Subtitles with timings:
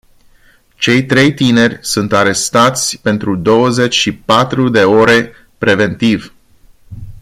[0.77, 6.33] Cei trei tineri sunt arestați pentru douăzeci și patru de ore preventiv.